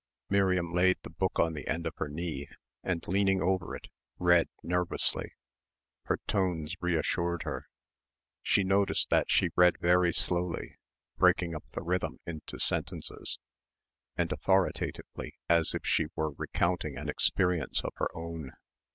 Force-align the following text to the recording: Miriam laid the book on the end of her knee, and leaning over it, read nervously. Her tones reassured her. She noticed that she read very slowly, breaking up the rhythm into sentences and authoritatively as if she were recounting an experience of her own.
Miriam 0.31 0.73
laid 0.73 0.97
the 1.03 1.11
book 1.11 1.37
on 1.37 1.53
the 1.53 1.67
end 1.67 1.85
of 1.85 1.93
her 1.97 2.09
knee, 2.09 2.49
and 2.81 3.07
leaning 3.07 3.39
over 3.39 3.75
it, 3.75 3.85
read 4.17 4.49
nervously. 4.63 5.33
Her 6.05 6.17
tones 6.25 6.73
reassured 6.81 7.43
her. 7.43 7.67
She 8.41 8.63
noticed 8.63 9.11
that 9.11 9.29
she 9.29 9.51
read 9.55 9.77
very 9.79 10.11
slowly, 10.11 10.79
breaking 11.17 11.53
up 11.53 11.65
the 11.73 11.83
rhythm 11.83 12.17
into 12.25 12.57
sentences 12.57 13.37
and 14.17 14.31
authoritatively 14.31 15.35
as 15.47 15.75
if 15.75 15.85
she 15.85 16.07
were 16.15 16.31
recounting 16.31 16.97
an 16.97 17.07
experience 17.07 17.83
of 17.83 17.91
her 17.97 18.09
own. 18.17 18.53